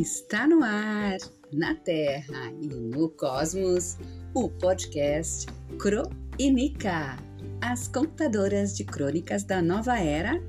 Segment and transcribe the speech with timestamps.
[0.00, 1.18] Está no ar,
[1.52, 3.98] na Terra e no Cosmos,
[4.32, 5.46] o podcast
[5.78, 7.18] Crônica,
[7.60, 10.42] as contadoras de crônicas da nova era,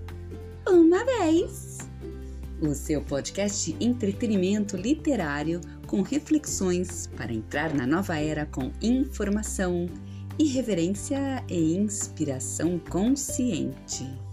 [0.66, 1.79] uma vez.
[2.61, 9.88] O seu podcast de entretenimento literário com reflexões para entrar na nova era com informação,
[10.39, 14.30] irreverência e inspiração consciente.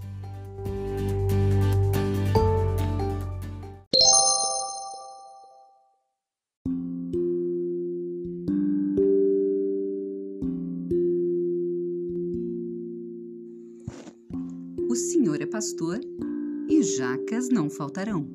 [14.98, 16.01] Senhor é pastor
[16.69, 18.29] e jacas não faltarão.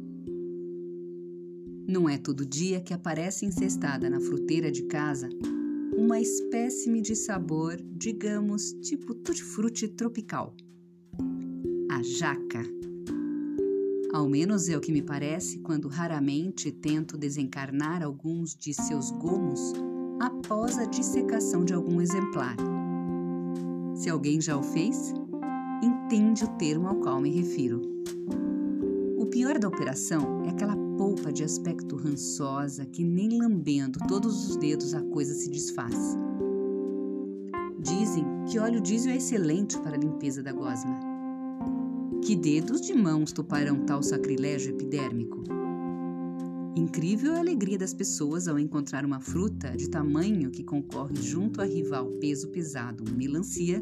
[1.85, 5.27] Não é todo dia que aparece encestada na fruteira de casa
[5.95, 10.55] uma espécime de sabor, digamos, tipo tutti-frutti tropical.
[11.91, 12.63] A jaca.
[14.13, 19.73] Ao menos é o que me parece quando raramente tento desencarnar alguns de seus gomos
[20.21, 22.55] após a dissecação de algum exemplar.
[23.95, 25.13] Se alguém já o fez,
[26.13, 27.81] entende o termo ao qual me refiro.
[29.17, 34.55] O pior da operação é aquela polpa de aspecto rançosa que nem lambendo todos os
[34.55, 36.15] dedos a coisa se desfaz.
[37.79, 40.99] Dizem que óleo diesel é excelente para a limpeza da gosma.
[42.23, 45.43] Que dedos de mãos toparão tal sacrilégio epidérmico?
[46.75, 51.65] Incrível a alegria das pessoas ao encontrar uma fruta de tamanho que concorre junto à
[51.65, 53.81] rival peso pesado, melancia,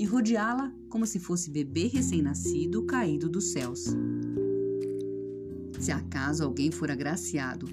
[0.00, 3.84] e rodeá-la como se fosse bebê recém-nascido caído dos céus.
[5.78, 7.66] Se acaso alguém for agraciado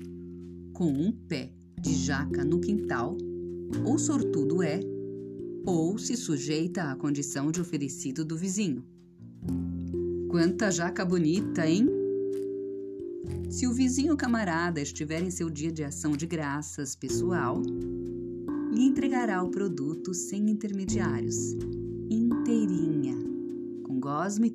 [0.73, 3.17] com um pé de jaca no quintal,
[3.85, 4.81] ou sortudo é,
[5.65, 8.83] ou se sujeita à condição de oferecido do vizinho.
[10.27, 11.87] Quanta jaca bonita, hein?
[13.49, 17.61] Se o vizinho camarada estiver em seu dia de ação de graças pessoal,
[18.73, 21.55] lhe entregará o produto sem intermediários
[22.47, 23.13] inteirinha,
[23.83, 24.51] com gosme,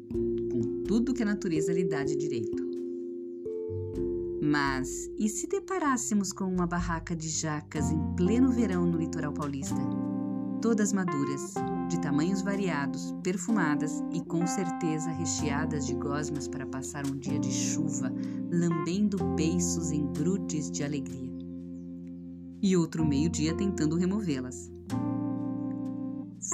[0.50, 2.62] com tudo que a natureza lhe dá de direito.
[4.42, 9.76] Mas e se deparássemos com uma barraca de jacas em pleno verão no litoral paulista?
[10.62, 11.52] Todas maduras,
[11.90, 17.52] de tamanhos variados, perfumadas e com certeza recheadas de gosmas para passar um dia de
[17.52, 18.10] chuva,
[18.50, 21.30] lambendo beiços em grudes de alegria.
[22.62, 24.72] E outro meio-dia tentando removê-las.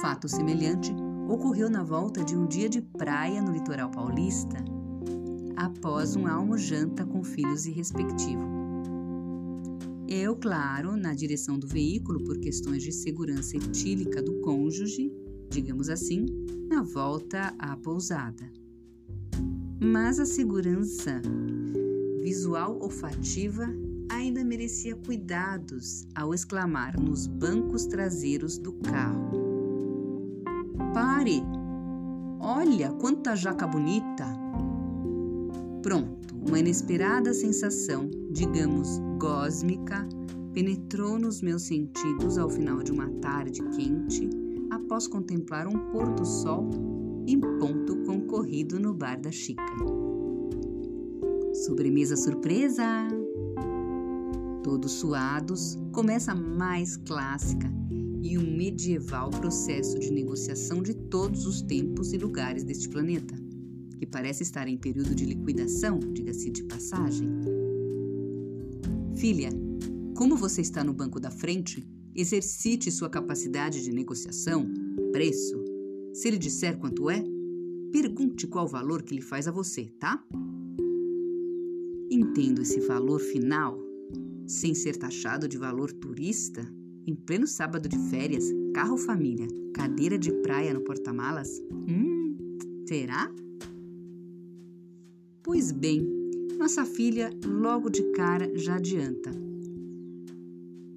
[0.01, 0.93] Fato semelhante
[1.29, 4.57] ocorreu na volta de um dia de praia no litoral paulista,
[5.55, 8.41] após um almo-janta com filhos e respectivo.
[10.07, 15.13] Eu, claro, na direção do veículo por questões de segurança etílica do cônjuge,
[15.51, 16.25] digamos assim,
[16.67, 18.51] na volta à pousada.
[19.79, 21.21] Mas a segurança
[22.23, 23.67] visual olfativa
[24.09, 29.38] ainda merecia cuidados ao exclamar nos bancos traseiros do carro
[30.99, 31.41] Pare!
[32.41, 34.25] Olha quanta jaca bonita!
[35.81, 40.05] Pronto, uma inesperada sensação, digamos gósmica,
[40.51, 44.29] penetrou nos meus sentidos ao final de uma tarde quente,
[44.69, 46.69] após contemplar um pôr-do-sol
[47.25, 49.63] em ponto concorrido no bar da Chica.
[51.65, 53.07] Sobremesa surpresa!
[54.63, 57.78] Todos suados, começa a mais clássica
[58.21, 63.35] e um medieval processo de negociação de todos os tempos e lugares deste planeta,
[63.97, 67.29] que parece estar em período de liquidação, diga-se de passagem.
[69.15, 69.49] Filha,
[70.15, 71.85] como você está no banco da frente,
[72.15, 74.69] exercite sua capacidade de negociação,
[75.11, 75.63] preço.
[76.13, 77.23] Se ele disser quanto é,
[77.91, 80.23] pergunte qual valor que ele faz a você, tá?
[82.11, 83.79] Entendo esse valor final,
[84.45, 86.67] sem ser taxado de valor turista,
[87.05, 91.49] em pleno sábado de férias, carro família, cadeira de praia no porta-malas?
[91.71, 92.37] Hum,
[92.87, 93.31] será?
[95.43, 96.07] Pois bem,
[96.57, 99.31] nossa filha logo de cara já adianta.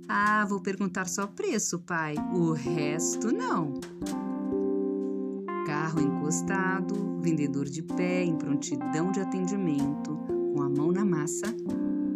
[0.08, 2.14] Ah, vou perguntar só preço, pai.
[2.34, 3.80] O resto não.
[5.64, 10.18] Carro encostado, vendedor de pé em prontidão de atendimento,
[10.54, 11.46] com a mão na massa,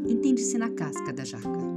[0.06, 1.75] entende-se na casca da jaca.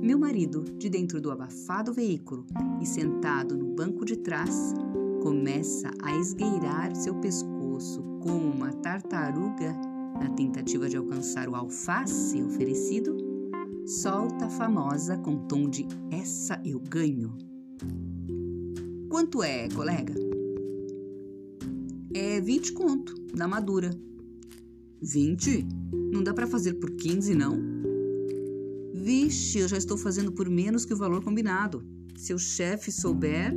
[0.00, 2.46] Meu marido, de dentro do abafado veículo
[2.80, 4.72] e sentado no banco de trás,
[5.20, 9.72] começa a esgueirar seu pescoço como uma tartaruga
[10.20, 13.16] na tentativa de alcançar o alface oferecido,
[13.86, 17.36] solta a famosa com tom de essa eu ganho.
[19.08, 20.14] Quanto é, colega?
[22.14, 23.90] É 20 conto, na madura.
[25.02, 25.66] 20?
[26.12, 27.87] Não dá para fazer por 15, não?
[29.08, 31.82] Vixe, eu já estou fazendo por menos que o valor combinado.
[32.14, 33.54] Se o chefe souber,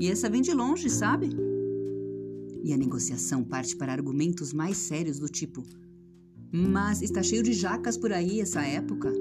[0.00, 1.28] e essa vem de longe, sabe?
[2.62, 5.62] E a negociação parte para argumentos mais sérios do tipo:
[6.50, 9.12] Mas está cheio de jacas por aí essa época?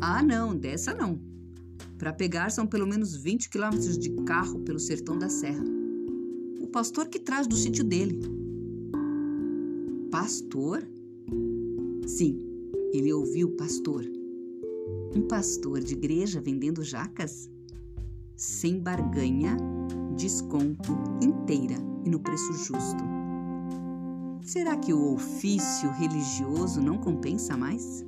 [0.00, 1.20] Ah, não, dessa não.
[1.96, 5.62] Para pegar são pelo menos 20 quilômetros de carro pelo sertão da serra.
[6.60, 8.18] O pastor que traz do sítio dele.
[10.10, 10.82] Pastor?
[12.04, 12.36] Sim,
[12.92, 14.18] ele ouviu pastor.
[15.12, 17.50] Um pastor de igreja vendendo jacas?
[18.36, 19.56] Sem barganha,
[20.16, 21.74] desconto inteira
[22.04, 23.02] e no preço justo.
[24.40, 28.04] Será que o ofício religioso não compensa mais?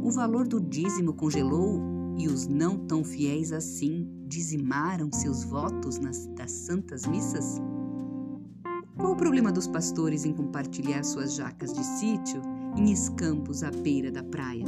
[0.00, 1.80] O valor do dízimo congelou
[2.16, 7.60] e os não tão fiéis assim dizimaram seus votos nas das santas missas?
[8.96, 12.40] Qual o problema dos pastores em compartilhar suas jacas de sítio
[12.76, 14.64] em escampos à beira da praia?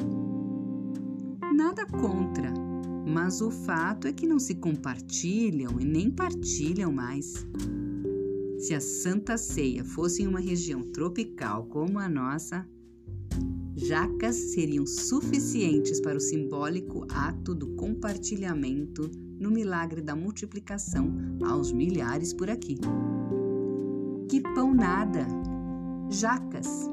[1.78, 2.52] Nada contra,
[3.06, 7.46] mas o fato é que não se compartilham e nem partilham mais.
[8.58, 12.66] Se a Santa Ceia fosse em uma região tropical como a nossa,
[13.76, 19.08] jacas seriam suficientes para o simbólico ato do compartilhamento
[19.38, 21.14] no milagre da multiplicação
[21.44, 22.76] aos milhares por aqui.
[24.28, 25.28] Que pão nada!
[26.10, 26.90] Jacas!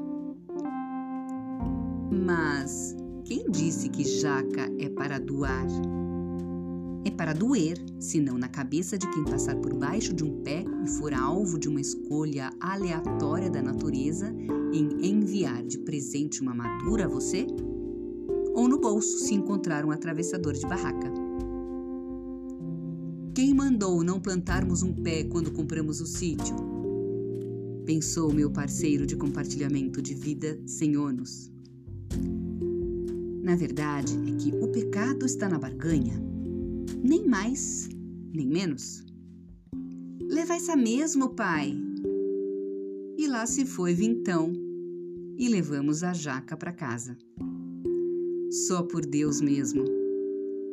[2.24, 2.94] Mas
[3.26, 5.66] quem disse que jaca é para doar?
[7.04, 10.64] É para doer, se não na cabeça de quem passar por baixo de um pé
[10.84, 14.32] e for alvo de uma escolha aleatória da natureza
[14.72, 17.48] em enviar de presente uma madura a você?
[18.54, 21.12] Ou no bolso se encontrar um atravessador de barraca?
[23.34, 26.54] Quem mandou não plantarmos um pé quando compramos o sítio?
[27.84, 31.55] Pensou meu parceiro de compartilhamento de vida sem ônus.
[33.46, 36.20] Na verdade, é que o pecado está na barganha
[37.00, 37.88] nem mais,
[38.34, 39.04] nem menos.
[40.20, 41.72] Levai-se mesmo, pai.
[43.16, 44.52] E lá se foi vintão
[45.38, 47.16] e levamos a jaca para casa.
[48.66, 49.84] Só por Deus mesmo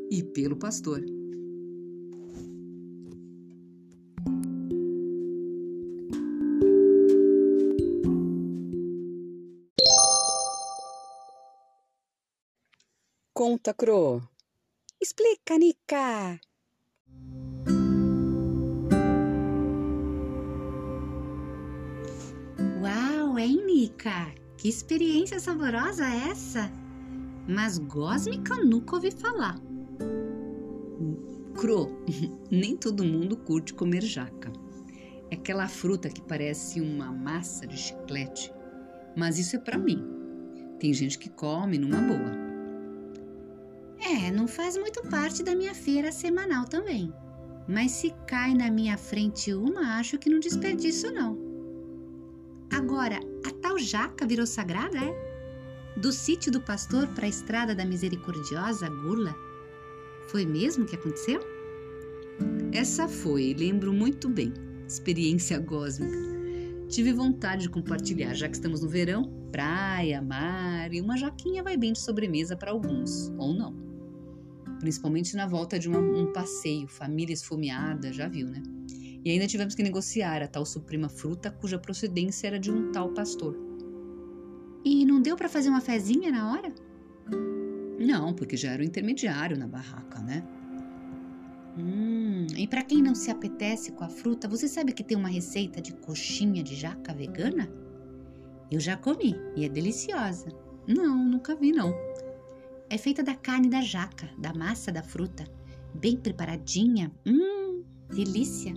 [0.10, 1.06] e pelo pastor.
[13.46, 14.22] Conta, Cro.
[15.02, 16.40] Explica, Nica!
[22.82, 24.34] Uau, hein, Nica?
[24.58, 26.72] Que experiência saborosa é essa?
[27.46, 29.60] Mas gosmica nunca ouvi falar.
[31.54, 31.90] Cro,
[32.50, 34.54] nem todo mundo curte comer jaca.
[35.30, 38.54] É aquela fruta que parece uma massa de chiclete.
[39.18, 40.02] Mas isso é para mim.
[40.80, 42.53] Tem gente que come numa boa.
[44.14, 47.12] É, não faz muito parte da minha feira semanal também.
[47.68, 51.36] Mas se cai na minha frente uma, acho que não desperdiço não.
[52.72, 55.98] Agora, a tal jaca virou sagrada, é?
[55.98, 59.36] Do sítio do pastor para a estrada da misericordiosa Gula?
[60.28, 61.40] Foi mesmo que aconteceu?
[62.72, 64.54] Essa foi, lembro muito bem.
[64.88, 66.20] Experiência gósmica.
[66.88, 71.76] Tive vontade de compartilhar, já que estamos no verão, praia, mar e uma jaquinha vai
[71.76, 73.93] bem de sobremesa para alguns, ou não
[74.84, 78.62] principalmente na volta de uma, um passeio, família esfomeada, já viu, né?
[79.24, 83.14] E ainda tivemos que negociar a tal suprema fruta cuja procedência era de um tal
[83.14, 83.58] pastor.
[84.84, 86.74] E não deu para fazer uma fezinha na hora?
[87.98, 90.44] Não, porque já era o intermediário na barraca, né?
[91.78, 95.30] Hum, e para quem não se apetece com a fruta, você sabe que tem uma
[95.30, 97.72] receita de coxinha de jaca vegana?
[98.70, 100.50] Eu já comi e é deliciosa.
[100.86, 101.94] Não, nunca vi não.
[102.94, 105.44] É feita da carne da jaca, da massa da fruta,
[105.96, 107.12] bem preparadinha.
[107.26, 108.72] Hum, delícia!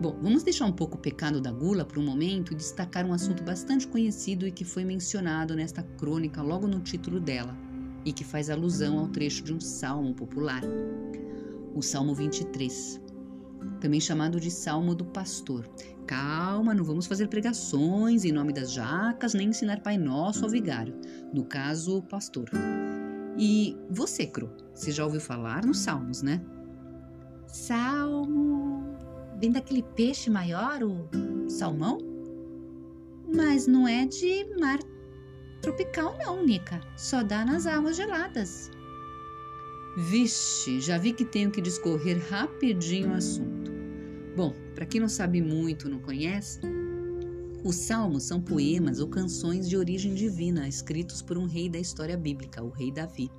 [0.00, 3.12] Bom, vamos deixar um pouco o pecado da gula por um momento e destacar um
[3.12, 7.54] assunto bastante conhecido e que foi mencionado nesta crônica logo no título dela,
[8.02, 10.62] e que faz alusão ao trecho de um salmo popular,
[11.74, 12.98] o Salmo 23,
[13.78, 15.68] também chamado de Salmo do Pastor.
[16.06, 20.98] Calma, não vamos fazer pregações em nome das jacas, nem ensinar Pai Nosso ao vigário,
[21.30, 22.48] no caso, o pastor.
[23.38, 26.40] E você, Cro, você já ouviu falar nos Salmos, né?
[27.46, 28.96] Salmo.
[29.38, 31.98] Vem daquele peixe maior, o salmão?
[33.34, 34.78] Mas não é de mar
[35.60, 36.80] tropical, não, Nica.
[36.96, 38.70] Só dá nas águas geladas.
[39.96, 43.70] Vixe, já vi que tenho que discorrer rapidinho o assunto.
[44.36, 46.60] Bom, para quem não sabe muito, não conhece,
[47.64, 52.16] Os salmos são poemas ou canções de origem divina escritos por um rei da história
[52.16, 53.30] bíblica, o rei Davi.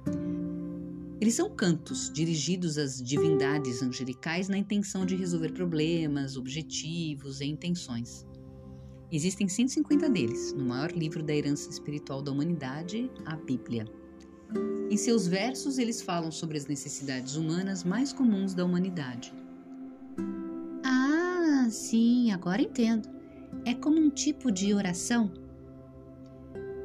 [1.20, 8.25] Eles são cantos dirigidos às divindades angelicais na intenção de resolver problemas, objetivos e intenções.
[9.12, 13.86] Existem 150 deles no maior livro da herança espiritual da humanidade, a Bíblia.
[14.89, 19.34] Em seus versos, eles falam sobre as necessidades humanas mais comuns da humanidade.
[20.86, 23.23] Ah, sim, agora entendo.
[23.65, 25.31] É como um tipo de oração?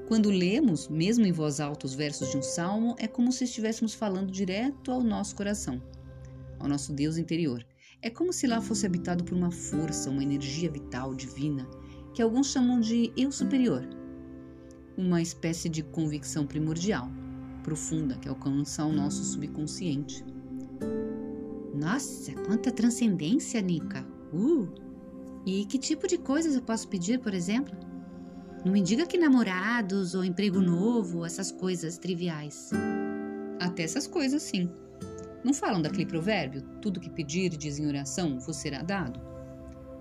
[0.06, 3.92] Quando lemos, mesmo em voz alta, os versos de um salmo, é como se estivéssemos
[3.92, 5.82] falando direto ao nosso coração,
[6.58, 7.62] ao nosso Deus interior.
[8.00, 11.68] É como se lá fosse habitado por uma força, uma energia vital, divina,
[12.14, 13.87] que alguns chamam de eu superior,
[14.96, 17.10] uma espécie de convicção primordial,
[17.62, 20.25] profunda, que alcança o nosso subconsciente.
[21.75, 24.06] Nossa, quanta transcendência, Nika!
[24.32, 24.88] Uh!
[25.49, 27.75] E que tipo de coisas eu posso pedir, por exemplo?
[28.67, 32.69] Não me diga que namorados ou emprego novo, essas coisas triviais.
[33.59, 34.71] Até essas coisas, sim.
[35.43, 36.61] Não falam daquele provérbio?
[36.83, 39.19] Tudo que pedir diz em oração, vos será dado?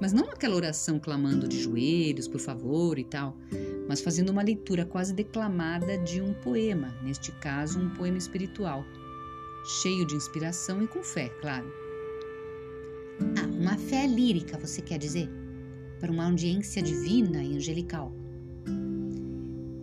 [0.01, 3.38] Mas não aquela oração clamando de joelhos, por favor e tal,
[3.88, 8.84] mas fazendo uma leitura quase declamada de um poema, neste caso, um poema espiritual,
[9.82, 11.87] cheio de inspiração e com fé, claro.
[13.67, 15.29] Uma fé lírica, você quer dizer?
[16.00, 18.13] Para uma audiência divina e angelical.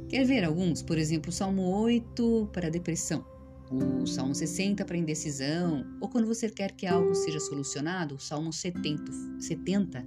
[0.09, 0.81] Quer ver alguns?
[0.81, 3.23] Por exemplo, o Salmo 8 para depressão
[3.71, 8.55] o Salmo 60 para indecisão, ou quando você quer que algo seja solucionado, o Salmo
[8.55, 10.07] 70, 70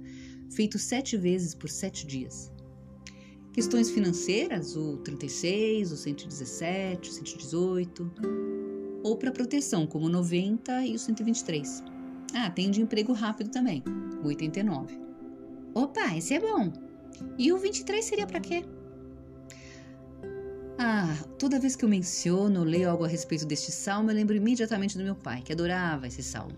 [0.50, 2.50] feito sete vezes por sete dias.
[3.52, 8.12] Questões financeiras, o 36, o 117, o 118,
[9.04, 11.97] ou para proteção, como o 90 e o 123.
[12.34, 13.82] Ah, tem de emprego rápido também,
[14.22, 14.98] o 89.
[15.74, 16.72] Opa, esse é bom.
[17.38, 18.64] E o 23 seria para quê?
[20.78, 24.96] Ah, toda vez que eu menciono, leio algo a respeito deste salmo, eu lembro imediatamente
[24.96, 26.54] do meu pai, que adorava esse salmo.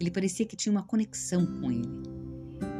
[0.00, 1.88] Ele parecia que tinha uma conexão com ele.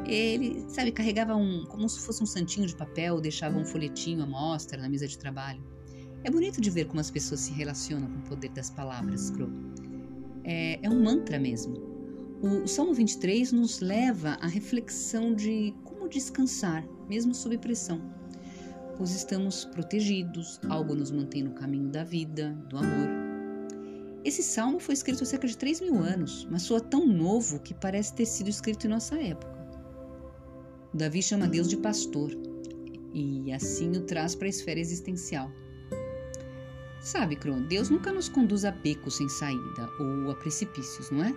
[0.06, 4.26] Ele, sabe, carregava um, como se fosse um santinho de papel, deixava um folhetinho à
[4.26, 5.62] mostra na mesa de trabalho.
[6.24, 9.50] É bonito de ver como as pessoas se relacionam com o poder das palavras, Crow.
[10.44, 11.74] É, é um mantra mesmo.
[12.42, 18.14] O, Salmo 23 nos leva à reflexão de como descansar, mesmo sob pressão
[18.96, 23.08] pois estamos protegidos, algo nos mantém no caminho da vida, do amor.
[24.24, 27.74] Esse salmo foi escrito há cerca de 3 mil anos, mas soa tão novo que
[27.74, 29.52] parece ter sido escrito em nossa época.
[30.94, 32.30] Davi chama Deus de pastor
[33.12, 35.50] e assim o traz para a esfera existencial.
[37.04, 41.36] Sabe, Cron, Deus nunca nos conduz a becos sem saída ou a precipícios, não é?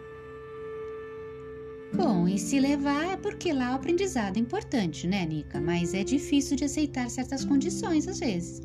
[1.94, 5.60] Bom, e se levar é porque lá o aprendizado é importante, né, Nica?
[5.60, 8.62] Mas é difícil de aceitar certas condições às vezes.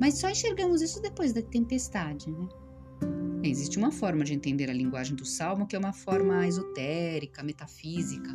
[0.00, 2.48] Mas só enxergamos isso depois da tempestade, né?
[3.44, 8.30] Existe uma forma de entender a linguagem do salmo que é uma forma esotérica, metafísica,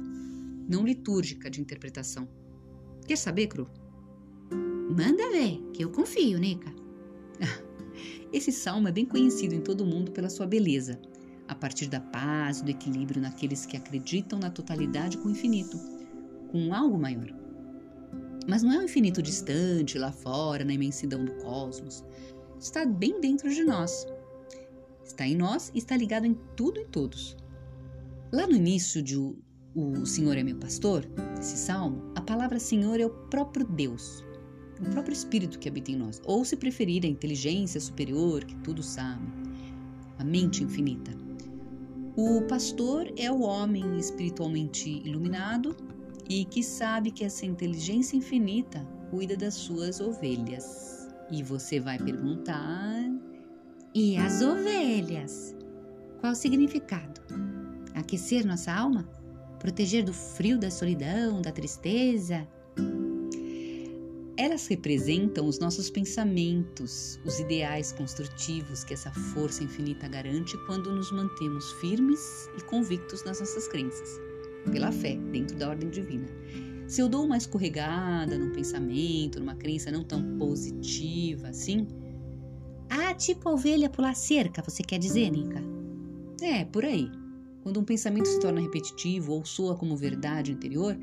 [0.69, 2.27] não litúrgica de interpretação.
[3.07, 3.67] Quer saber, Cru?
[4.51, 6.71] Manda ver, que eu confio, Nica.
[8.31, 10.99] Esse salmo é bem conhecido em todo o mundo pela sua beleza
[11.47, 15.79] a partir da paz, do equilíbrio naqueles que acreditam na totalidade com o infinito,
[16.49, 17.33] com algo maior.
[18.47, 22.03] Mas não é um infinito distante, lá fora, na imensidão do cosmos.
[22.59, 24.05] Está bem dentro de nós.
[25.03, 27.37] Está em nós e está ligado em tudo e todos.
[28.31, 31.05] Lá no início de O, Senhor é meu pastor,
[31.39, 34.23] esse salmo, a palavra Senhor é o próprio Deus,
[34.79, 36.21] o próprio Espírito que habita em nós.
[36.25, 39.25] Ou, se preferir, a inteligência superior que tudo sabe,
[40.17, 41.11] a mente infinita.
[42.15, 45.75] O pastor é o homem espiritualmente iluminado
[46.27, 51.07] e que sabe que essa inteligência infinita cuida das suas ovelhas.
[51.29, 53.03] E você vai perguntar:
[53.93, 55.55] e as ovelhas?
[56.19, 57.21] Qual o significado?
[57.93, 59.07] Aquecer nossa alma?
[59.59, 62.47] Proteger do frio da solidão, da tristeza?
[64.37, 71.11] Elas representam os nossos pensamentos, os ideais construtivos que essa força infinita garante quando nos
[71.11, 74.07] mantemos firmes e convictos nas nossas crenças,
[74.71, 76.27] pela fé, dentro da ordem divina.
[76.87, 81.87] Se eu dou uma escorregada num pensamento, numa crença não tão positiva assim.
[82.89, 85.63] Ah, tipo a ovelha pular cerca, você quer dizer, Nica?
[86.41, 87.09] É, por aí.
[87.63, 90.95] Quando um pensamento se torna repetitivo ou soa como verdade interior,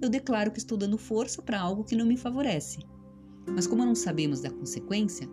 [0.00, 2.78] eu declaro que estou dando força para algo que não me favorece.
[3.46, 5.28] Mas como não sabemos da consequência,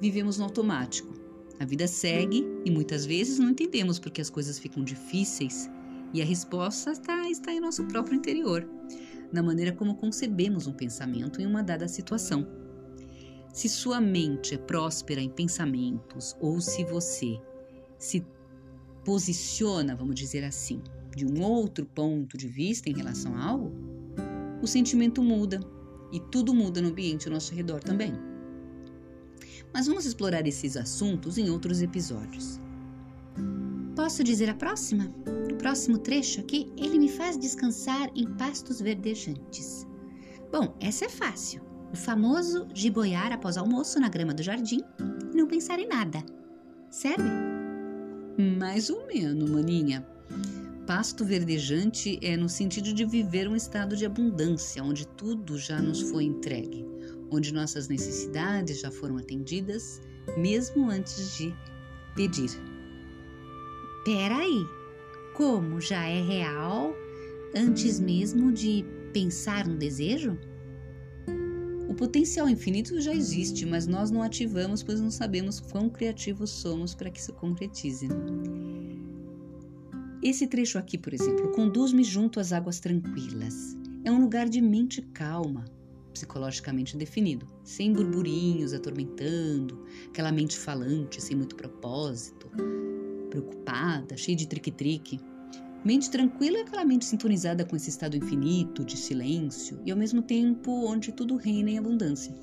[0.00, 1.12] vivemos no automático.
[1.58, 5.70] A vida segue e muitas vezes não entendemos porque as coisas ficam difíceis
[6.12, 8.68] e a resposta está, está em nosso próprio interior.
[9.32, 12.46] na maneira como concebemos um pensamento em uma dada situação.
[13.52, 17.40] Se sua mente é próspera em pensamentos ou se você
[17.98, 18.24] se
[19.04, 20.80] posiciona, vamos dizer assim,
[21.16, 23.72] de um outro ponto de vista em relação a algo,
[24.64, 25.60] o sentimento muda
[26.10, 28.12] e tudo muda no ambiente ao nosso redor também.
[29.72, 32.60] Mas vamos explorar esses assuntos em outros episódios.
[33.96, 35.12] Posso dizer a próxima?
[35.52, 39.86] O próximo trecho aqui, ele me faz descansar em pastos verdejantes.
[40.50, 41.62] Bom, essa é fácil.
[41.92, 44.80] O famoso de boiar após almoço na grama do jardim
[45.32, 46.24] e não pensar em nada.
[46.90, 47.28] Serve?
[48.58, 50.06] Mais ou menos, maninha.
[50.86, 56.02] Pasto verdejante é no sentido de viver um estado de abundância, onde tudo já nos
[56.02, 56.86] foi entregue,
[57.30, 60.02] onde nossas necessidades já foram atendidas,
[60.36, 61.54] mesmo antes de
[62.14, 62.50] pedir.
[64.04, 64.66] Peraí,
[65.32, 66.94] como já é real
[67.56, 70.38] antes mesmo de pensar no desejo?
[71.88, 76.94] O potencial infinito já existe, mas nós não ativamos, pois não sabemos quão criativos somos
[76.94, 78.06] para que isso concretize.
[80.24, 83.76] Esse trecho aqui, por exemplo, conduz-me junto às águas tranquilas.
[84.02, 85.66] É um lugar de mente calma,
[86.14, 92.50] psicologicamente definido, sem burburinhos atormentando, aquela mente falante sem muito propósito,
[93.28, 95.20] preocupada, cheia de trique-trique.
[95.84, 100.22] Mente tranquila é aquela mente sintonizada com esse estado infinito de silêncio e ao mesmo
[100.22, 102.34] tempo onde tudo reina em abundância.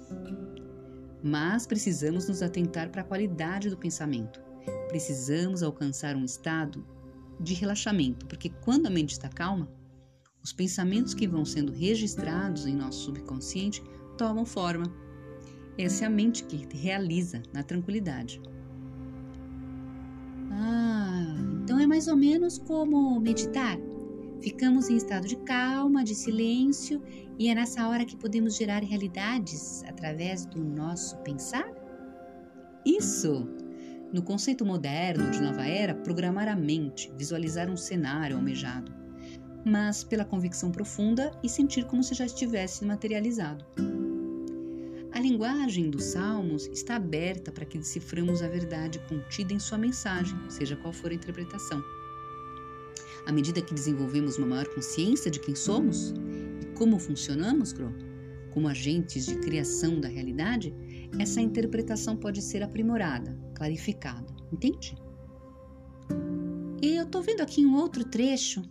[1.23, 4.39] Mas precisamos nos atentar para a qualidade do pensamento.
[4.87, 6.85] Precisamos alcançar um estado
[7.41, 9.67] de relaxamento, porque quando a mente está calma,
[10.43, 13.83] os pensamentos que vão sendo registrados em nosso subconsciente
[14.17, 14.85] tomam forma.
[15.77, 18.41] Essa é a mente que realiza na tranquilidade.
[20.51, 23.77] Ah, então é mais ou menos como meditar.
[24.41, 27.01] Ficamos em estado de calma, de silêncio,
[27.37, 31.71] e é nessa hora que podemos gerar realidades através do nosso pensar?
[32.83, 33.47] Isso!
[34.13, 38.91] No conceito moderno de nova era, programar a mente, visualizar um cenário almejado,
[39.65, 43.63] mas pela convicção profunda e sentir como se já estivesse materializado.
[45.13, 50.37] A linguagem dos Salmos está aberta para que deciframos a verdade contida em sua mensagem,
[50.49, 51.81] seja qual for a interpretação.
[53.25, 56.13] À medida que desenvolvemos uma maior consciência de quem somos
[56.61, 57.73] e como funcionamos,
[58.51, 60.73] como agentes de criação da realidade,
[61.19, 64.95] essa interpretação pode ser aprimorada, clarificada, entende?
[66.81, 68.63] E eu estou vendo aqui um outro trecho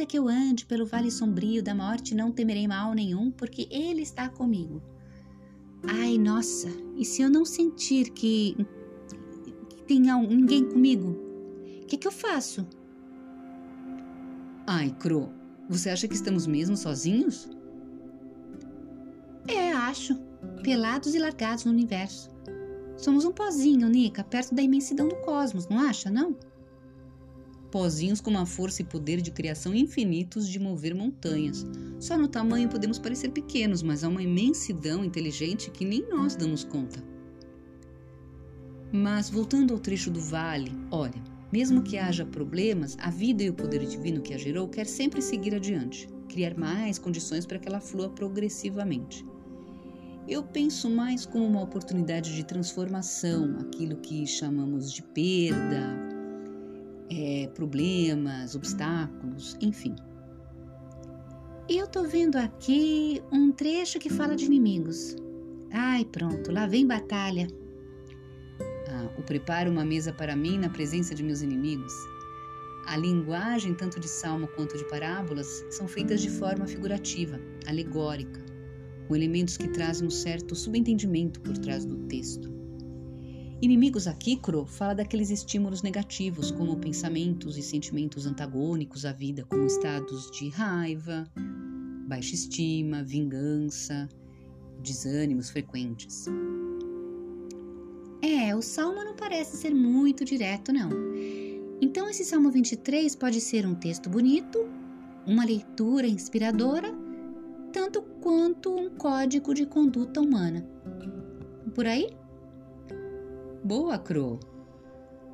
[0.00, 4.00] Ainda que eu ande pelo vale sombrio da morte, não temerei mal nenhum, porque Ele
[4.00, 4.80] está comigo.
[5.82, 8.56] Ai, nossa, e se eu não sentir que,
[9.68, 11.10] que tem ninguém comigo?
[11.82, 12.66] O que, que eu faço?
[14.66, 15.30] Ai, Cro,
[15.68, 17.50] você acha que estamos mesmo sozinhos?
[19.48, 20.18] É, acho.
[20.62, 22.30] Pelados e largados no universo.
[22.96, 26.36] Somos um pozinho, Nica, perto da imensidão do cosmos, não acha, não?
[27.70, 31.64] pozinhos com uma força e poder de criação infinitos de mover montanhas.
[31.98, 36.64] Só no tamanho podemos parecer pequenos, mas há uma imensidão inteligente que nem nós damos
[36.64, 37.02] conta.
[38.92, 41.22] Mas voltando ao trecho do vale, olha,
[41.52, 45.22] mesmo que haja problemas, a vida e o poder divino que a gerou quer sempre
[45.22, 49.24] seguir adiante, criar mais condições para que ela flua progressivamente.
[50.30, 55.82] Eu penso mais como uma oportunidade de transformação, aquilo que chamamos de perda,
[57.10, 59.96] é, problemas, obstáculos, enfim.
[61.68, 65.16] E eu tô vendo aqui um trecho que fala de inimigos.
[65.72, 67.48] Ai, pronto, lá vem batalha.
[68.88, 71.92] Ah, o preparo uma mesa para mim na presença de meus inimigos.
[72.86, 78.49] A linguagem, tanto de salmo quanto de parábolas, são feitas de forma figurativa, alegórica,
[79.10, 82.48] com elementos que trazem um certo subentendimento por trás do texto.
[83.60, 89.66] Inimigos aqui, Cro, fala daqueles estímulos negativos, como pensamentos e sentimentos antagônicos à vida, como
[89.66, 91.28] estados de raiva,
[92.06, 94.08] baixa estima, vingança,
[94.80, 96.26] desânimos frequentes.
[98.22, 100.88] É, o salmo não parece ser muito direto, não.
[101.80, 104.60] Então, esse salmo 23 pode ser um texto bonito,
[105.26, 106.99] uma leitura inspiradora,
[107.70, 110.66] tanto quanto um código de conduta humana.
[111.74, 112.10] Por aí?
[113.64, 114.40] Boa, Cro.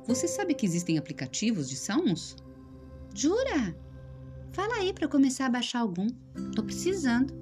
[0.07, 2.35] Você sabe que existem aplicativos de salmos?
[3.13, 3.75] Jura?
[4.51, 6.07] Fala aí para começar a baixar algum.
[6.55, 7.33] Tô precisando.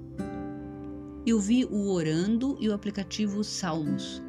[1.26, 4.22] Eu vi o Orando e o aplicativo Salmos.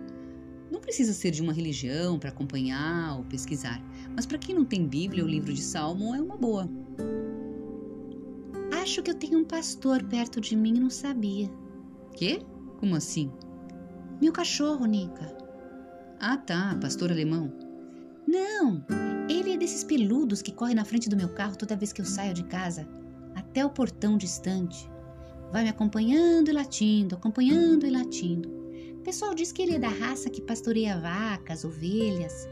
[0.71, 3.81] Não precisa ser de uma religião para acompanhar ou pesquisar,
[4.15, 6.69] mas para quem não tem Bíblia ou livro de Salmo é uma boa.
[8.97, 11.47] Acho que eu tenho um pastor perto de mim e não sabia.
[12.15, 12.41] Quê?
[12.79, 13.31] Como assim?
[14.19, 15.37] Meu cachorro, Nica.
[16.19, 17.53] Ah, tá, pastor alemão.
[18.27, 18.83] Não,
[19.29, 22.05] ele é desses peludos que corre na frente do meu carro toda vez que eu
[22.05, 22.87] saio de casa,
[23.35, 24.89] até o portão distante.
[25.51, 28.49] Vai me acompanhando e latindo, acompanhando e latindo.
[28.95, 32.49] O pessoal diz que ele é da raça que pastoreia vacas, ovelhas.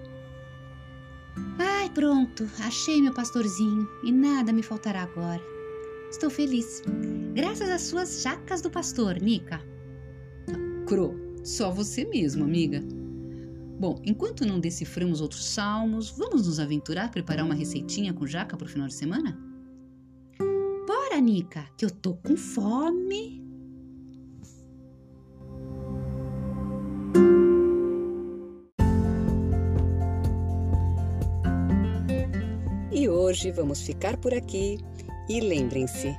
[1.57, 5.54] Ai, pronto, achei meu pastorzinho e nada me faltará agora.
[6.15, 6.81] Estou feliz.
[7.33, 9.61] Graças às suas jacas do pastor, Nica.
[10.87, 12.79] Cro, só você mesmo, amiga.
[13.77, 18.55] Bom, enquanto não deciframos outros salmos, vamos nos aventurar a preparar uma receitinha com jaca
[18.55, 19.37] para o final de semana?
[20.87, 23.43] Bora, Nica, que eu tô com fome.
[32.89, 34.77] E hoje vamos ficar por aqui.
[35.27, 36.15] E lembrem-se,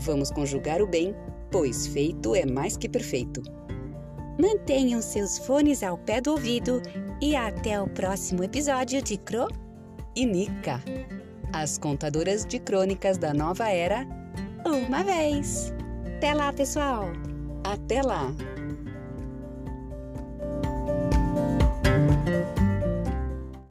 [0.00, 1.14] vamos conjugar o bem,
[1.50, 3.42] pois feito é mais que perfeito.
[4.40, 6.80] Mantenham seus fones ao pé do ouvido
[7.20, 9.48] e até o próximo episódio de Cro
[10.16, 10.82] e Nica,
[11.54, 14.04] as contadoras de crônicas da nova era,
[14.66, 15.72] uma vez.
[16.16, 17.04] Até lá, pessoal!
[17.62, 18.34] Até lá!